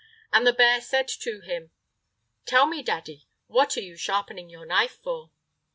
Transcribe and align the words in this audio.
And 0.33 0.47
the 0.47 0.51
bear 0.51 0.81
said 0.81 1.07
to 1.09 1.41
him: 1.41 1.69
"Tell 2.47 2.65
me, 2.65 2.81
daddy, 2.81 3.27
what 3.45 3.77
are 3.77 3.81
you 3.81 3.95
sharpening 3.95 4.49
your 4.49 4.65
knife 4.65 4.99
for?" 5.03 5.29